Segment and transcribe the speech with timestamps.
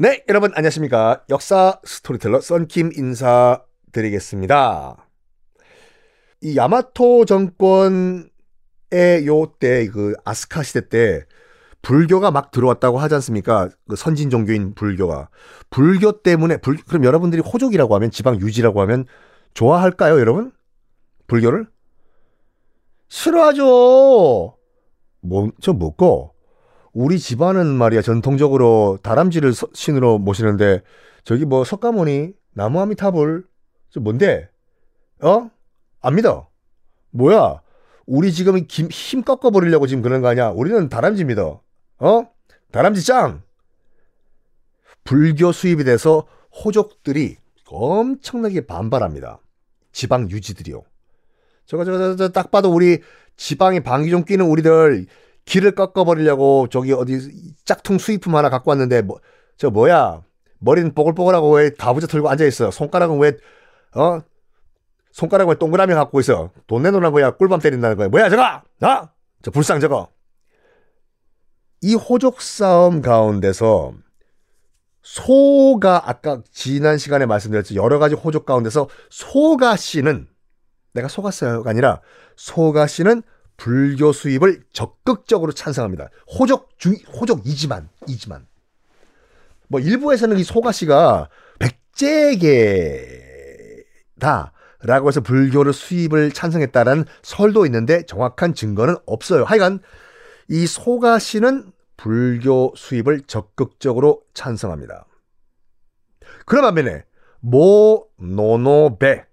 [0.00, 1.24] 네, 여러분 안녕하십니까.
[1.28, 5.08] 역사 스토리텔러 썬킴 인사드리겠습니다.
[6.40, 8.30] 이 야마토 정권의
[9.26, 11.24] 요때 그 아스카 시대 때
[11.82, 13.70] 불교가 막 들어왔다고 하지 않습니까?
[13.88, 15.30] 그 선진 종교인 불교가.
[15.68, 19.04] 불교 때문에 불, 그럼 여러분들이 호족이라고 하면 지방 유지라고 하면
[19.54, 20.52] 좋아할까요, 여러분?
[21.26, 21.66] 불교를?
[23.08, 24.56] 싫어하죠.
[25.22, 26.37] 뭐, 저 뭐고?
[26.98, 30.82] 우리 집안은 말이야 전통적으로 다람쥐를 신으로 모시는데
[31.22, 33.44] 저기 뭐 석가모니 나무아미타불
[33.90, 34.50] 저 뭔데?
[35.22, 35.48] 어?
[36.00, 36.48] 안 믿어
[37.10, 37.62] 뭐야?
[38.04, 40.48] 우리 지금 힘, 힘 꺾어버리려고 지금 그런 거 아니야?
[40.48, 41.62] 우리는 다람쥐 믿어
[42.00, 42.30] 어?
[42.72, 43.42] 다람쥐 짱!
[45.04, 46.26] 불교 수입이 돼서
[46.64, 47.36] 호족들이
[47.68, 49.38] 엄청나게 반발합니다.
[49.92, 50.82] 지방 유지들이요.
[51.64, 53.02] 저거 저거, 저거 딱 봐도 우리
[53.36, 55.06] 지방에 방귀 좀 끼는 우리들
[55.48, 59.18] 길을 꺾어버리려고 저기 어디 짝퉁 수입품 하나 갖고 왔는데 뭐
[59.58, 60.22] 저 뭐야?
[60.60, 62.70] 머리는 뽀글뽀글하고 왜 가부좌 들고 앉아 있어?
[62.70, 63.36] 손가락은 왜
[63.94, 64.20] 어?
[65.12, 66.52] 손가락은 왜 동그라미 갖고 있어?
[66.66, 67.32] 돈 내놓으란 거야?
[67.32, 68.08] 꿀밤 때린다는 거야?
[68.08, 68.42] 뭐야 저거?
[68.42, 69.08] 어?
[69.42, 70.08] 저 불상 저거.
[71.80, 73.92] 이 호족 싸움 가운데서
[75.02, 80.28] 소가 아까 지난 시간에 말씀드렸죠 여러 가지 호족 가운데서 소가 씨는
[80.92, 82.00] 내가 속았어요가 아니라
[82.36, 83.22] 소가 씨는
[83.58, 86.08] 불교 수입을 적극적으로 찬성합니다.
[86.38, 88.46] 호족 중 호족 이지만 이지만
[89.66, 93.02] 뭐 일부에서는 이 소가 씨가 백제계다
[94.80, 99.42] 라고 해서 불교를 수입을 찬성했다라는 설도 있는데 정확한 증거는 없어요.
[99.44, 99.80] 하여간
[100.48, 105.04] 이 소가 씨는 불교 수입을 적극적으로 찬성합니다.
[106.46, 107.04] 그런 반면에
[107.40, 109.26] 모노노베라는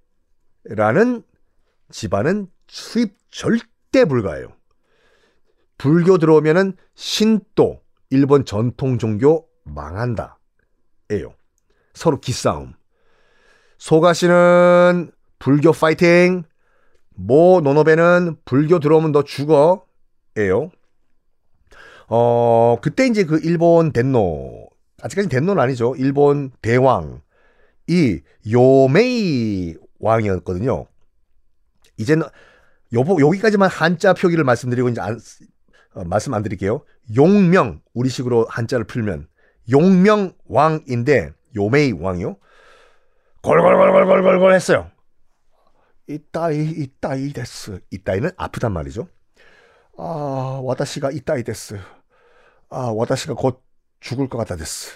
[1.92, 4.50] 집안은 수입 절대 절대 불가해요.
[5.78, 10.38] 불교 들어오면은 신도, 일본 전통 종교 망한다.
[11.12, 11.34] 에요.
[11.94, 12.74] 서로 기싸움.
[13.78, 16.44] 소가 씨는 불교 파이팅,
[17.12, 19.86] 모 노노베는 불교 들어오면 너 죽어.
[20.36, 20.72] 에요.
[22.10, 24.68] 어, 그때 이제 그 일본 덴노,
[25.04, 25.96] 아직까지 덴노는 아니죠.
[25.98, 27.22] 일본 대왕,
[27.88, 28.20] 이
[28.52, 30.86] 요메이 왕이었거든요.
[31.98, 32.26] 이제는
[32.96, 35.20] 요, 여기까지만 한자 표기를 말씀드리고 이제 안,
[35.94, 36.84] 어, 말씀 안 드릴게요.
[37.16, 39.28] 용명, 우리식으로 한자를 풀면
[39.72, 42.38] 용명 왕인데 요메이 왕이요.
[43.42, 44.90] 골골골골골골 했어요.
[46.08, 47.80] 이따이 이따이 데스.
[47.92, 49.08] 이따이는 아프단 말이죠.
[49.98, 51.80] 아, 私が 痛い です.
[52.70, 53.64] 아, 私가 곧
[54.00, 54.92] 죽을 것 같다 です.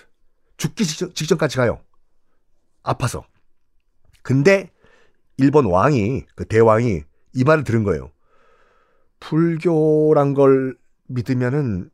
[0.58, 1.81] 죽기 직전, 직전까지 가요.
[2.84, 3.24] 아파서.
[4.22, 4.72] 근데
[5.38, 7.04] 일본 왕이 그 대왕이
[7.34, 8.12] 이 말을 들은 거예요.
[9.20, 11.90] 불교란 걸 믿으면은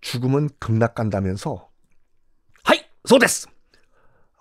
[0.00, 1.68] 죽음은 극락 간다면서
[2.62, 3.46] はい そうです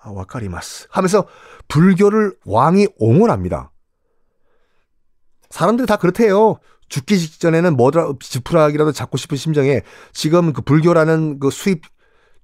[0.02, 1.28] あ わかります 하면서
[1.68, 3.72] 불교를 왕이 옹호합니다.
[5.50, 6.60] 사람들이 다 그렇대요.
[6.90, 9.82] 죽기 직전에는 뭐더라 지푸라기라도 잡고 싶은 심정에
[10.12, 11.84] 지금 그 불교라는 그 수입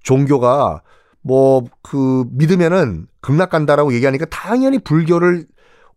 [0.02, 0.82] 종교가
[1.22, 5.46] 뭐 그 믿으면은 극락 간다라고 얘기하니까 당연히 불교를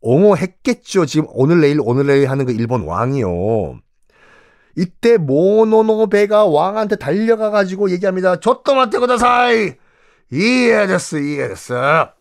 [0.04, 1.06] 옹호했겠죠.
[1.06, 3.80] 지금 오늘 내일 오늘 내일 하는 그 일본 왕이요.
[4.76, 8.40] 이때 모노노베가 왕한테 달려가 가지고 얘기합니다.
[8.40, 9.74] ちょっと待て ください
[10.32, 12.12] 이해됐어 이해됐어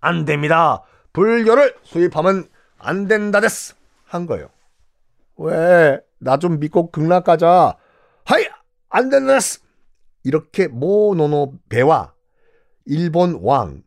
[0.00, 0.82] 안 됩니다.
[1.12, 2.48] 불교를 수입하면
[2.78, 3.74] 안 된다 됐어
[4.04, 4.48] 한 거예요.
[5.36, 6.00] 왜?
[6.18, 7.76] 나 좀 믿고 극락 가자.
[8.24, 8.46] 하이
[8.88, 9.60] 안 된다 됐어.
[10.24, 12.12] 이렇게 모노노베와
[12.86, 13.82] 일본 왕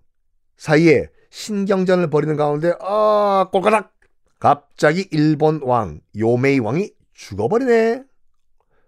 [0.57, 3.93] 사이에 신경전을 벌이는 가운데 아 꼴까닥
[4.39, 8.03] 갑자기 일본 왕 요메이 왕이 죽어버리네.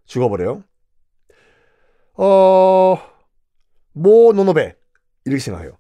[0.05, 0.63] 죽어버려요.
[2.15, 2.97] 어
[3.97, 4.75] 모 노노베
[5.25, 5.77] 이렇게 생각해요.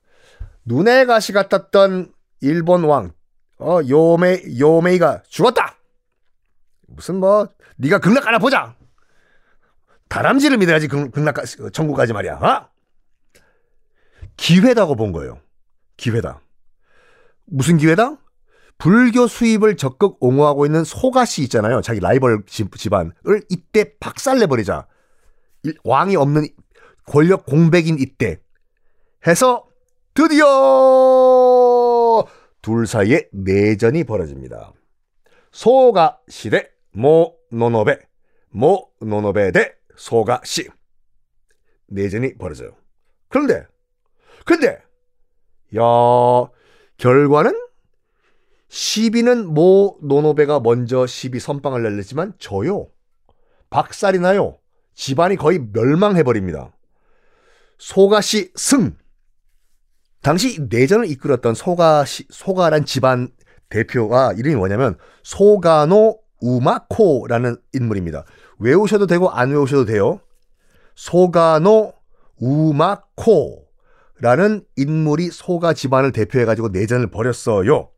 [0.65, 2.11] 눈에 가시 같았던
[2.41, 3.13] 일본 왕,
[3.59, 5.77] 어, 요메, 요메이가 죽었다!
[6.87, 7.47] 무슨 뭐,
[7.77, 8.75] 네가 극락 가나 보자!
[10.09, 12.69] 다람쥐를 믿어야지 극, 극락, 가, 천국 가지 말이야, 어?
[14.35, 15.39] 기회다고 본 거예요.
[15.95, 16.41] 기회다.
[17.47, 18.17] 무슨 기회다?
[18.77, 21.81] 불교 수입을 적극 옹호하고 있는 소가씨 있잖아요.
[21.81, 23.13] 자기 라이벌 집안을
[23.49, 24.87] 이때 박살내버리자.
[25.83, 26.47] 왕이 없는
[27.07, 28.39] 권력 공백인 이때
[29.25, 29.65] 해서
[30.13, 30.45] 드디어
[32.61, 34.73] 둘 사이에 내전이 벌어집니다.
[35.51, 37.97] 소가 시 대 모노노베
[38.49, 40.67] 모노노베 대 소가 시
[41.87, 42.71] 내전이 벌어져요.
[43.29, 43.65] 그런데
[44.45, 44.77] 근데
[45.75, 45.81] 야
[46.97, 47.53] 결과는
[48.69, 52.87] 시비는 모 노노베가 먼저 시비 선빵을 날렸지만 저요
[53.69, 54.57] 박살이 나요.
[54.93, 56.71] 집안이 거의 멸망해버립니다.
[57.77, 58.95] 소가시 승.
[60.21, 63.29] 당시 내전을 이끌었던 소가시, 소가란 집안
[63.69, 68.25] 대표가 이름이 뭐냐면 소가노 우마코라는 인물입니다.
[68.59, 70.19] 외우셔도 되고 안 외우셔도 돼요.
[70.95, 71.93] 소가노
[72.39, 73.66] 우마코
[74.19, 77.91] 라는 인물이 소가 집안을 대표해가지고 내전을 벌였어요.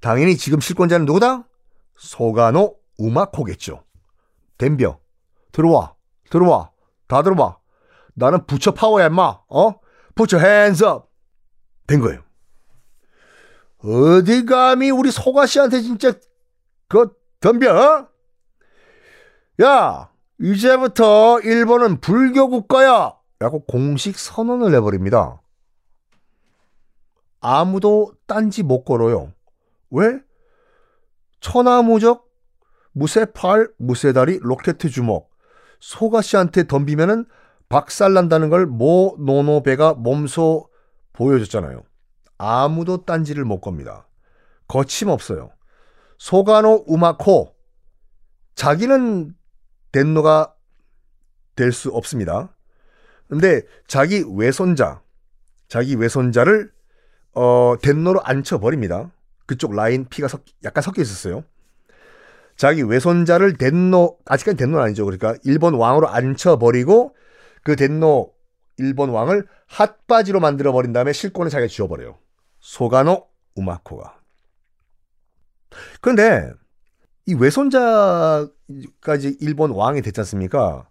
[0.00, 1.48] 당연히 지금 실권자는 누구다?
[1.96, 3.84] 소가노 우마코겠죠.
[4.58, 4.98] 댐벼
[5.52, 5.94] 들어와
[6.30, 6.70] 들어와
[7.06, 7.58] 다 들어와
[8.14, 9.80] 나는 부처 파워야 임마 어?
[10.14, 11.10] 부처 핸즈업
[11.86, 12.22] 된 거예요
[13.78, 16.12] 어디 감히 우리 소가 씨한테 진짜
[16.88, 18.08] 그 덤벼 어?
[19.62, 20.10] 야
[20.40, 25.40] 이제부터 일본은 불교 국가야 라고 공식 선언을 내버립니다
[27.40, 29.32] 아무도 딴지 못 걸어요
[29.90, 30.20] 왜?
[31.40, 32.26] 천하무적
[32.92, 35.30] 무쇠팔 무쇠다리 로켓 주먹
[35.80, 37.26] 소가 씨한테 덤비면은
[37.68, 40.68] 박살난다는 걸 모 노노베가 몸소
[41.12, 41.82] 보여줬잖아요.
[42.38, 44.08] 아무도 딴지를 못 겁니다.
[44.68, 45.50] 거침없어요.
[46.18, 47.54] 소가노 우마코
[48.54, 49.34] 자기는
[49.92, 50.54] 덴노가
[51.56, 52.53] 될 수 없습니다.
[53.28, 55.02] 근데 자기 외손자
[55.68, 56.70] 자기 외손자를
[57.32, 59.10] 어 덴노로 앉혀 버립니다.
[59.46, 61.44] 그쪽 라인 피가 섞, 약간 섞여 있었어요.
[62.56, 65.04] 자기 외손자를 덴노 아직까지 덴노는 아니죠.
[65.04, 67.14] 그러니까 일본 왕으로 앉혀버리고
[67.62, 68.32] 그 덴노
[68.76, 72.18] 일본 왕을 핫바지로 만들어 버린 다음에 실권을 자기가 쥐어버려요.
[72.60, 73.26] 소가노
[73.56, 74.20] 우마코가.
[76.00, 76.52] 그런데
[77.26, 78.48] 이 외손자까지
[79.40, 80.88] 일본 왕이 됐지 않습니까?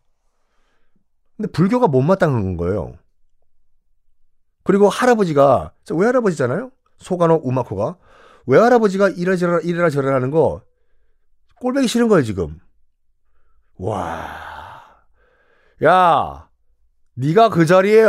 [1.38, 2.94] 근데 불교가 못마땅한 거예요.
[4.63, 6.71] 그리고 할아버지가 외할아버지잖아요.
[7.00, 7.97] 소가노 우마코가
[8.47, 10.62] 외할아버지가 이래저래 이래라 저래라 하는 거
[11.59, 12.59] 꼴배기 싫은 거예요, 지금.
[13.77, 14.27] 와.
[15.83, 16.50] 야,
[17.15, 18.06] 네가 그 자리에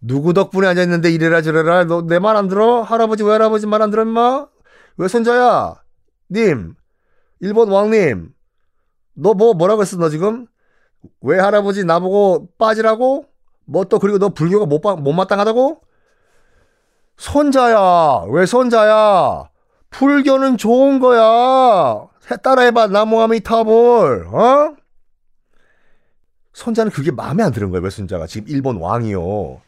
[0.00, 2.82] 누구 덕분에 앉아 있는데 이래라 저래라 너 내 말 안 들어?
[2.82, 4.46] 할아버지 외할아버지 말 안 들어 임마?
[4.96, 5.74] 왜 손자야?
[6.30, 6.74] 님.
[7.40, 8.32] 일본 왕님.
[9.14, 10.46] 너 뭐 뭐라고 했어 너 지금?
[11.20, 13.24] 왜 할아버지 나보고 빠지라고?
[13.66, 15.80] 뭐 또 그리고 너 불교가 못, 못마땅하다고?
[17.16, 18.24] 손자야.
[18.30, 19.48] 왜 손자야?
[19.90, 22.08] 불교는 좋은 거야.
[22.42, 24.76] 따라해봐 나무아미타볼 어?
[26.52, 29.62] 손자는 그게 마음에 안 드는 거예요 외손자가 지금 일본 왕이요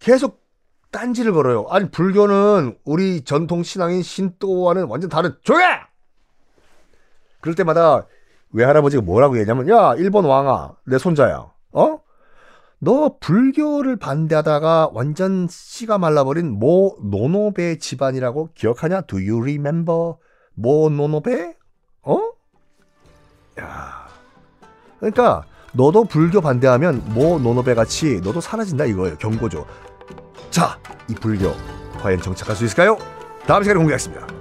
[0.00, 0.42] 계속
[0.90, 5.66] 딴지를 걸어요 아니 불교는 우리 전통 신앙인 신도와는 완전 다른 조용해
[7.40, 8.06] 그럴 때마다
[8.52, 12.00] 외할아버지가 뭐라고 얘기하냐면 야 일본 왕아 내 손자야 어?
[12.80, 19.02] 너 불교를 반대하다가 완전 씨가 말라버린 모 노노베 집안이라고 기억하냐?
[19.02, 20.14] Do you remember?
[20.54, 21.56] 모 노노베?
[22.02, 22.20] 어?
[23.60, 24.06] 야.
[25.00, 29.16] 그러니까 너도 불교 반대하면 모 노노베 같이 너도 사라진다 이거예요.
[29.18, 29.66] 경고죠.
[30.50, 30.78] 자,
[31.08, 31.52] 이 불교
[32.00, 32.96] 과연 정착할 수 있을까요?
[33.46, 34.37] 다음 시간에 공개하겠습니다.